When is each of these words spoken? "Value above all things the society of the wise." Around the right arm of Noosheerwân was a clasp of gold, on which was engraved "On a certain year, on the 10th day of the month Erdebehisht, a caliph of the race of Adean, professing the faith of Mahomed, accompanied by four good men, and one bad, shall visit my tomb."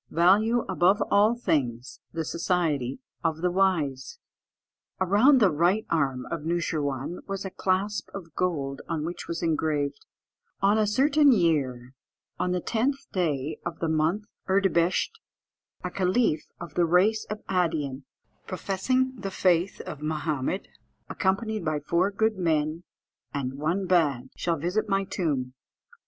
"Value 0.09 0.61
above 0.67 0.99
all 1.11 1.35
things 1.35 1.99
the 2.11 2.25
society 2.25 2.97
of 3.23 3.41
the 3.43 3.51
wise." 3.51 4.17
Around 4.99 5.37
the 5.39 5.51
right 5.51 5.85
arm 5.91 6.25
of 6.31 6.39
Noosheerwân 6.41 7.19
was 7.27 7.45
a 7.45 7.51
clasp 7.51 8.09
of 8.11 8.33
gold, 8.33 8.81
on 8.89 9.05
which 9.05 9.27
was 9.27 9.43
engraved 9.43 10.03
"On 10.59 10.79
a 10.79 10.87
certain 10.87 11.31
year, 11.31 11.93
on 12.39 12.49
the 12.51 12.61
10th 12.61 13.11
day 13.11 13.59
of 13.63 13.77
the 13.77 13.87
month 13.87 14.25
Erdebehisht, 14.49 15.19
a 15.83 15.91
caliph 15.91 16.47
of 16.59 16.73
the 16.73 16.85
race 16.85 17.27
of 17.29 17.43
Adean, 17.47 18.03
professing 18.47 19.13
the 19.15 19.29
faith 19.29 19.81
of 19.81 20.01
Mahomed, 20.01 20.67
accompanied 21.11 21.63
by 21.63 21.79
four 21.79 22.09
good 22.09 22.37
men, 22.39 22.85
and 23.35 23.59
one 23.59 23.85
bad, 23.85 24.31
shall 24.35 24.57
visit 24.57 24.89
my 24.89 25.03
tomb." 25.03 25.53